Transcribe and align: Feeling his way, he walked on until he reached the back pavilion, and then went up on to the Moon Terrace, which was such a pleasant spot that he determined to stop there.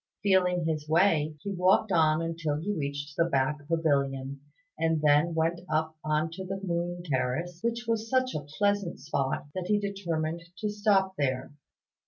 Feeling 0.23 0.65
his 0.65 0.89
way, 0.89 1.35
he 1.43 1.51
walked 1.53 1.91
on 1.91 2.23
until 2.23 2.55
he 2.59 2.73
reached 2.75 3.15
the 3.15 3.25
back 3.25 3.67
pavilion, 3.67 4.41
and 4.75 4.99
then 4.99 5.35
went 5.35 5.61
up 5.71 5.95
on 6.03 6.31
to 6.31 6.43
the 6.43 6.59
Moon 6.63 7.03
Terrace, 7.05 7.61
which 7.61 7.85
was 7.87 8.09
such 8.09 8.33
a 8.33 8.41
pleasant 8.57 8.99
spot 8.99 9.45
that 9.53 9.67
he 9.67 9.77
determined 9.77 10.41
to 10.57 10.69
stop 10.71 11.13
there. 11.19 11.53